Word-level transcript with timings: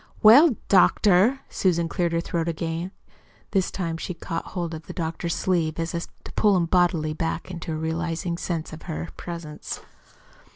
"Well, 0.23 0.55
doctor." 0.67 1.41
Susan 1.47 1.87
cleared 1.87 2.11
her 2.13 2.21
throat 2.21 2.47
again. 2.47 2.89
This 3.51 3.69
time 3.69 3.97
she 3.97 4.15
caught 4.15 4.45
hold 4.57 4.73
of 4.73 4.87
the 4.87 4.93
doctor's 4.93 5.35
sleeve 5.35 5.77
as 5.79 5.93
if 5.93 6.07
to 6.23 6.31
pull 6.31 6.57
him 6.57 6.65
bodily 6.65 7.13
back 7.13 7.49
to 7.59 7.73
a 7.73 7.75
realizing 7.75 8.35
sense 8.39 8.73
of 8.73 8.81
her 8.89 9.09
presence. 9.15 9.79